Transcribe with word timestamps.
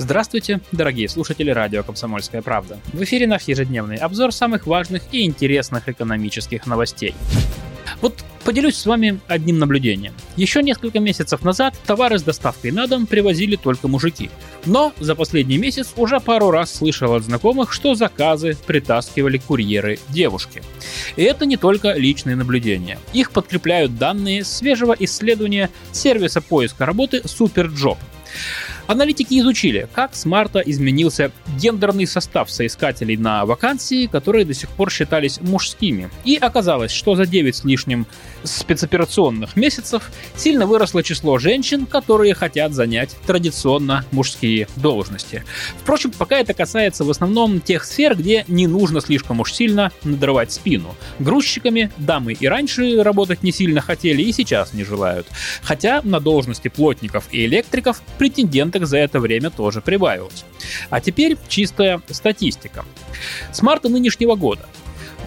Здравствуйте, 0.00 0.60
дорогие 0.72 1.10
слушатели 1.10 1.50
радио 1.50 1.82
«Комсомольская 1.82 2.40
правда». 2.40 2.78
В 2.94 3.02
эфире 3.02 3.26
наш 3.26 3.42
ежедневный 3.42 3.96
обзор 3.96 4.32
самых 4.32 4.66
важных 4.66 5.02
и 5.12 5.26
интересных 5.26 5.90
экономических 5.90 6.66
новостей. 6.66 7.14
Вот 8.00 8.24
поделюсь 8.42 8.76
с 8.76 8.86
вами 8.86 9.20
одним 9.28 9.58
наблюдением. 9.58 10.14
Еще 10.36 10.62
несколько 10.62 11.00
месяцев 11.00 11.42
назад 11.42 11.74
товары 11.84 12.18
с 12.18 12.22
доставкой 12.22 12.70
на 12.70 12.86
дом 12.86 13.06
привозили 13.06 13.56
только 13.56 13.88
мужики. 13.88 14.30
Но 14.64 14.94
за 14.98 15.14
последний 15.14 15.58
месяц 15.58 15.92
уже 15.96 16.18
пару 16.18 16.50
раз 16.50 16.72
слышал 16.76 17.14
от 17.14 17.24
знакомых, 17.24 17.70
что 17.70 17.94
заказы 17.94 18.56
притаскивали 18.66 19.36
курьеры 19.36 19.98
девушки. 20.08 20.62
И 21.16 21.22
это 21.24 21.44
не 21.44 21.58
только 21.58 21.92
личные 21.92 22.36
наблюдения. 22.36 22.98
Их 23.12 23.32
подкрепляют 23.32 23.98
данные 23.98 24.44
свежего 24.44 24.96
исследования 24.98 25.68
сервиса 25.92 26.40
поиска 26.40 26.86
работы 26.86 27.18
SuperJob. 27.18 27.98
Аналитики 28.90 29.38
изучили, 29.38 29.86
как 29.94 30.16
с 30.16 30.24
марта 30.24 30.58
изменился 30.58 31.30
гендерный 31.56 32.08
состав 32.08 32.50
соискателей 32.50 33.16
на 33.16 33.46
вакансии, 33.46 34.06
которые 34.06 34.44
до 34.44 34.52
сих 34.52 34.68
пор 34.70 34.90
считались 34.90 35.40
мужскими. 35.40 36.10
И 36.24 36.34
оказалось, 36.34 36.90
что 36.90 37.14
за 37.14 37.24
9 37.24 37.54
с 37.54 37.62
лишним 37.62 38.04
спецоперационных 38.42 39.54
месяцев 39.54 40.10
сильно 40.34 40.66
выросло 40.66 41.04
число 41.04 41.38
женщин, 41.38 41.86
которые 41.86 42.34
хотят 42.34 42.72
занять 42.72 43.14
традиционно 43.28 44.04
мужские 44.10 44.66
должности. 44.74 45.44
Впрочем, 45.80 46.10
пока 46.10 46.40
это 46.40 46.52
касается 46.52 47.04
в 47.04 47.10
основном 47.10 47.60
тех 47.60 47.84
сфер, 47.84 48.16
где 48.16 48.44
не 48.48 48.66
нужно 48.66 49.00
слишком 49.00 49.38
уж 49.38 49.52
сильно 49.52 49.92
надрывать 50.02 50.50
спину. 50.50 50.96
Грузчиками 51.20 51.92
дамы 51.96 52.32
и 52.32 52.48
раньше 52.48 53.04
работать 53.04 53.44
не 53.44 53.52
сильно 53.52 53.80
хотели 53.80 54.20
и 54.22 54.32
сейчас 54.32 54.72
не 54.72 54.82
желают. 54.82 55.28
Хотя 55.62 56.00
на 56.02 56.18
должности 56.18 56.66
плотников 56.66 57.28
и 57.30 57.44
электриков 57.44 58.02
претенденты 58.18 58.79
за 58.86 58.98
это 58.98 59.20
время 59.20 59.50
тоже 59.50 59.80
прибавилось. 59.80 60.44
А 60.90 61.00
теперь 61.00 61.36
чистая 61.48 62.00
статистика. 62.10 62.84
С 63.52 63.62
марта 63.62 63.88
нынешнего 63.88 64.34
года 64.34 64.66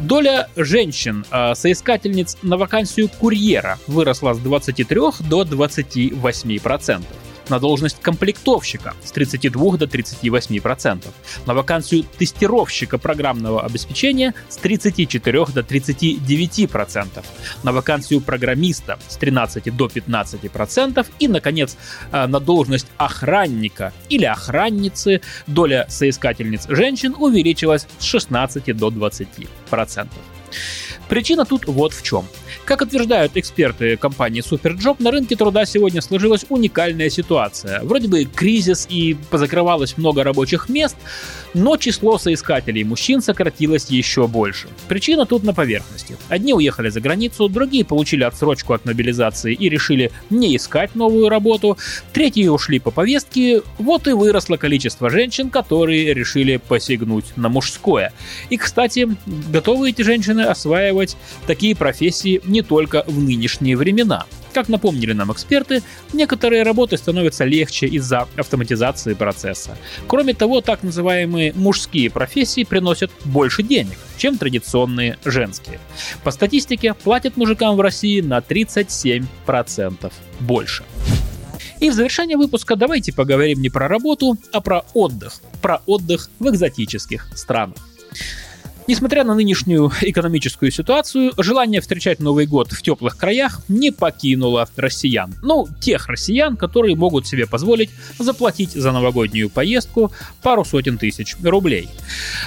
Доля 0.00 0.48
женщин, 0.56 1.24
э, 1.30 1.54
соискательниц 1.54 2.38
на 2.42 2.56
вакансию 2.56 3.08
курьера 3.08 3.78
выросла 3.86 4.34
с 4.34 4.38
23 4.38 5.20
до 5.20 5.44
28 5.44 6.58
процентов 6.60 7.16
на 7.48 7.58
должность 7.58 8.00
комплектовщика 8.00 8.94
с 9.04 9.12
32 9.12 9.76
до 9.76 9.86
38%, 9.86 11.06
на 11.46 11.54
вакансию 11.54 12.04
тестировщика 12.18 12.98
программного 12.98 13.64
обеспечения 13.64 14.34
с 14.48 14.56
34 14.56 15.46
до 15.46 15.60
39%, 15.60 17.24
на 17.62 17.72
вакансию 17.72 18.20
программиста 18.20 18.98
с 19.08 19.16
13 19.16 19.74
до 19.76 19.86
15% 19.86 21.06
и, 21.18 21.28
наконец, 21.28 21.76
э, 22.12 22.26
на 22.26 22.40
должность 22.40 22.86
охранника 22.96 23.92
или 24.08 24.24
охранницы 24.24 25.20
доля 25.46 25.86
соискательниц 25.88 26.66
женщин 26.68 27.14
увеличилась 27.18 27.86
с 27.98 28.04
16 28.04 28.72
до 28.72 28.88
20%. 28.88 30.08
Причина 31.12 31.44
тут 31.44 31.66
вот 31.66 31.92
в 31.92 32.02
чем. 32.02 32.24
Как 32.64 32.80
утверждают 32.80 33.36
эксперты 33.36 33.98
компании 33.98 34.42
Superjob, 34.42 34.96
на 34.98 35.10
рынке 35.10 35.36
труда 35.36 35.66
сегодня 35.66 36.00
сложилась 36.00 36.46
уникальная 36.48 37.10
ситуация. 37.10 37.82
Вроде 37.82 38.08
бы 38.08 38.24
кризис 38.24 38.86
и 38.88 39.14
позакрывалось 39.28 39.98
много 39.98 40.24
рабочих 40.24 40.70
мест, 40.70 40.96
но 41.52 41.76
число 41.76 42.16
соискателей 42.16 42.82
мужчин 42.84 43.20
сократилось 43.20 43.90
еще 43.90 44.26
больше. 44.26 44.68
Причина 44.88 45.26
тут 45.26 45.44
на 45.44 45.52
поверхности. 45.52 46.16
Одни 46.30 46.54
уехали 46.54 46.88
за 46.88 47.02
границу, 47.02 47.50
другие 47.50 47.84
получили 47.84 48.24
отсрочку 48.24 48.72
от 48.72 48.86
мобилизации 48.86 49.52
и 49.52 49.68
решили 49.68 50.12
не 50.30 50.56
искать 50.56 50.94
новую 50.94 51.28
работу, 51.28 51.76
третьи 52.14 52.48
ушли 52.48 52.78
по 52.78 52.90
повестке, 52.90 53.60
вот 53.76 54.08
и 54.08 54.12
выросло 54.12 54.56
количество 54.56 55.10
женщин, 55.10 55.50
которые 55.50 56.14
решили 56.14 56.56
посягнуть 56.56 57.36
на 57.36 57.50
мужское. 57.50 58.14
И, 58.48 58.56
кстати, 58.56 59.14
готовы 59.50 59.90
эти 59.90 60.00
женщины 60.00 60.40
осваивать 60.40 61.01
такие 61.46 61.76
профессии 61.76 62.40
не 62.44 62.62
только 62.62 63.04
в 63.06 63.18
нынешние 63.18 63.76
времена. 63.76 64.26
Как 64.52 64.68
напомнили 64.68 65.12
нам 65.12 65.32
эксперты, 65.32 65.82
некоторые 66.12 66.62
работы 66.62 66.96
становятся 66.96 67.44
легче 67.44 67.86
из-за 67.86 68.28
автоматизации 68.36 69.14
процесса. 69.14 69.78
Кроме 70.06 70.34
того, 70.34 70.60
так 70.60 70.82
называемые 70.82 71.52
мужские 71.54 72.10
профессии 72.10 72.64
приносят 72.64 73.10
больше 73.24 73.62
денег, 73.62 73.98
чем 74.18 74.36
традиционные 74.36 75.18
женские. 75.24 75.80
По 76.22 76.30
статистике, 76.30 76.94
платят 76.94 77.36
мужикам 77.36 77.76
в 77.76 77.80
России 77.80 78.20
на 78.20 78.38
37% 78.38 80.12
больше. 80.40 80.84
И 81.80 81.90
в 81.90 81.94
завершение 81.94 82.36
выпуска 82.36 82.76
давайте 82.76 83.12
поговорим 83.12 83.60
не 83.60 83.68
про 83.68 83.88
работу, 83.88 84.36
а 84.52 84.60
про 84.60 84.84
отдых. 84.94 85.40
Про 85.60 85.82
отдых 85.86 86.30
в 86.38 86.48
экзотических 86.48 87.26
странах. 87.34 87.76
Несмотря 88.88 89.22
на 89.22 89.34
нынешнюю 89.34 89.92
экономическую 90.00 90.72
ситуацию, 90.72 91.32
желание 91.36 91.80
встречать 91.80 92.18
Новый 92.18 92.46
год 92.46 92.72
в 92.72 92.82
теплых 92.82 93.16
краях 93.16 93.60
не 93.68 93.92
покинуло 93.92 94.68
россиян. 94.76 95.34
Ну, 95.42 95.68
тех 95.80 96.08
россиян, 96.08 96.56
которые 96.56 96.96
могут 96.96 97.26
себе 97.26 97.46
позволить 97.46 97.90
заплатить 98.18 98.72
за 98.72 98.90
новогоднюю 98.90 99.50
поездку 99.50 100.12
пару 100.42 100.64
сотен 100.64 100.98
тысяч 100.98 101.36
рублей. 101.42 101.88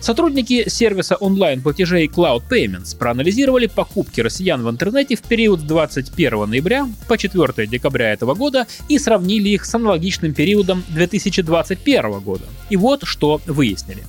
Сотрудники 0.00 0.68
сервиса 0.68 1.16
онлайн-платежей 1.16 2.06
Cloud 2.06 2.44
Payments 2.48 2.96
проанализировали 2.96 3.66
покупки 3.66 4.20
россиян 4.20 4.62
в 4.62 4.70
интернете 4.70 5.16
в 5.16 5.22
период 5.22 5.60
с 5.60 5.64
21 5.64 6.48
ноября 6.48 6.88
по 7.08 7.18
4 7.18 7.66
декабря 7.66 8.12
этого 8.12 8.34
года 8.34 8.66
и 8.88 8.98
сравнили 8.98 9.48
их 9.48 9.64
с 9.64 9.74
аналогичным 9.74 10.32
периодом 10.32 10.84
2021 10.90 12.20
года. 12.20 12.44
И 12.70 12.76
вот 12.76 13.02
что 13.04 13.40
выяснили. 13.46 14.04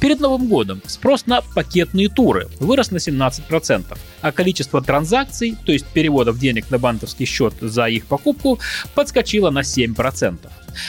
Перед 0.00 0.20
Новым 0.20 0.48
годом 0.48 0.80
спрос 0.86 1.26
на 1.26 1.42
пакетные 1.58 2.08
туры 2.08 2.46
вырос 2.60 2.92
на 2.92 2.98
17%, 2.98 3.98
а 4.20 4.30
количество 4.30 4.80
транзакций, 4.80 5.56
то 5.66 5.72
есть 5.72 5.86
переводов 5.86 6.38
денег 6.38 6.70
на 6.70 6.78
банковский 6.78 7.24
счет 7.24 7.52
за 7.60 7.86
их 7.86 8.06
покупку, 8.06 8.60
подскочило 8.94 9.50
на 9.50 9.62
7%. 9.62 10.38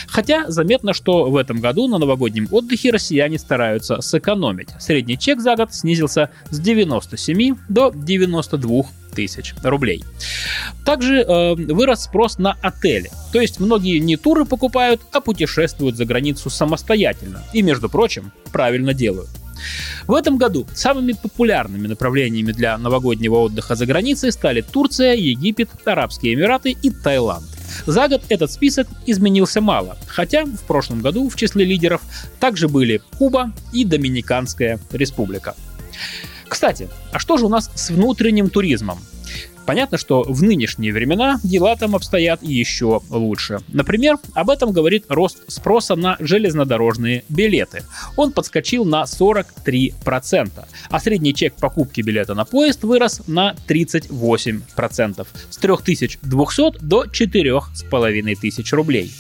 Хотя 0.06 0.46
заметно, 0.48 0.94
что 0.94 1.32
в 1.32 1.38
этом 1.38 1.60
году 1.60 1.88
на 1.88 1.98
новогоднем 1.98 2.48
отдыхе 2.52 2.92
россияне 2.92 3.40
стараются 3.40 4.00
сэкономить. 4.02 4.70
Средний 4.80 5.18
чек 5.18 5.40
за 5.40 5.56
год 5.56 5.74
снизился 5.74 6.30
с 6.52 6.60
97 6.60 7.56
до 7.68 7.92
92 7.92 8.84
тысяч 9.16 9.56
рублей. 9.64 10.04
Также 10.86 11.22
э, 11.22 11.56
вырос 11.56 12.04
спрос 12.04 12.38
на 12.38 12.58
отели. 12.62 13.10
То 13.34 13.42
есть 13.42 13.60
многие 13.60 13.98
не 13.98 14.18
туры 14.18 14.46
покупают, 14.46 15.02
а 15.14 15.20
путешествуют 15.20 15.96
за 15.96 16.06
границу 16.06 16.52
самостоятельно. 16.52 17.44
И, 17.54 17.64
между 17.64 17.90
прочим, 17.90 18.32
правильно 18.52 18.94
делают. 18.94 19.30
В 20.08 20.14
этом 20.14 20.38
году 20.38 20.68
самыми 20.74 21.14
популярными 21.14 21.88
направлениями 21.88 22.52
для 22.52 22.78
новогоднего 22.78 23.36
отдыха 23.36 23.76
за 23.76 23.86
границей 23.86 24.32
стали 24.32 24.62
Турция, 24.62 25.16
Египет, 25.16 25.70
Арабские 25.86 26.34
Эмираты 26.34 26.72
и 26.72 26.90
Таиланд. 26.90 27.46
За 27.86 28.08
год 28.08 28.24
этот 28.30 28.52
список 28.52 28.88
изменился 29.06 29.62
мало, 29.62 29.98
хотя 30.08 30.46
в 30.46 30.64
прошлом 30.64 31.02
году 31.02 31.30
в 31.30 31.36
числе 31.36 31.66
лидеров 31.66 32.02
также 32.40 32.68
были 32.68 33.02
Куба 33.18 33.52
и 33.72 33.86
Доминиканская 33.86 34.80
республика. 34.92 35.56
Кстати, 36.48 36.90
а 37.12 37.20
что 37.20 37.38
же 37.38 37.46
у 37.46 37.50
нас 37.50 37.70
с 37.76 37.92
внутренним 37.92 38.50
туризмом? 38.50 39.00
Понятно, 39.70 40.00
что 40.00 40.24
в 40.24 40.42
нынешние 40.42 40.92
времена 40.92 41.40
дела 41.44 41.76
там 41.76 41.96
обстоят 41.96 42.42
еще 42.42 43.02
лучше. 43.12 43.60
Например, 43.68 44.18
об 44.34 44.50
этом 44.50 44.72
говорит 44.72 45.06
рост 45.10 45.44
спроса 45.48 45.96
на 45.96 46.18
железнодорожные 46.20 47.24
билеты. 47.30 47.84
Он 48.16 48.32
подскочил 48.32 48.84
на 48.84 49.04
43%, 49.04 50.66
а 50.90 51.00
средний 51.00 51.36
чек 51.36 51.54
покупки 51.54 52.02
билета 52.02 52.34
на 52.34 52.46
поезд 52.46 52.84
вырос 52.84 53.22
на 53.28 53.54
38%, 53.68 55.28
с 55.52 55.58
3200 55.58 56.80
до 56.84 57.06
4500 57.06 58.74
рублей. 58.74 59.14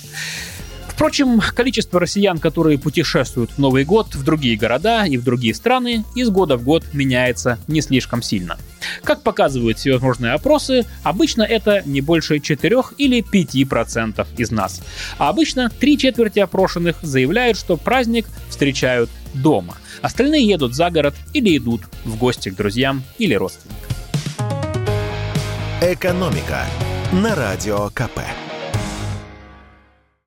Впрочем, 1.00 1.40
количество 1.56 1.98
россиян, 1.98 2.40
которые 2.40 2.78
путешествуют 2.78 3.52
в 3.52 3.58
Новый 3.58 3.86
год 3.86 4.16
в 4.16 4.24
другие 4.26 4.58
города 4.58 5.06
и 5.06 5.16
в 5.16 5.24
другие 5.24 5.54
страны, 5.54 6.04
из 6.14 6.30
года 6.30 6.58
в 6.58 6.64
год 6.66 6.84
меняется 6.92 7.58
не 7.70 7.80
слишком 7.80 8.22
сильно. 8.22 8.58
Как 9.06 9.24
показывают 9.24 9.78
всевозможные 9.78 10.34
опросы, 10.34 10.86
обычно 11.04 11.44
это 11.44 11.84
не 11.86 12.02
больше 12.02 12.42
4 12.42 12.76
или 12.98 13.24
5% 13.24 14.28
из 14.38 14.52
нас. 14.52 14.82
А 15.18 15.30
обычно 15.30 15.70
три 15.70 15.98
четверти 15.98 16.40
опрошенных 16.40 16.98
заявляют, 17.02 17.58
что 17.58 17.78
праздник 17.78 18.26
встречают 18.50 19.10
дома. 19.34 19.78
Остальные 20.02 20.46
едут 20.46 20.76
за 20.76 20.90
город 20.92 21.16
или 21.32 21.56
идут 21.56 21.84
в 22.04 22.18
гости 22.18 22.50
к 22.50 22.58
друзьям 22.58 23.04
или 23.18 23.36
родственникам. 23.36 23.90
«Экономика» 25.82 26.66
на 27.14 27.36
Радио 27.36 27.90
КП. 27.92 28.20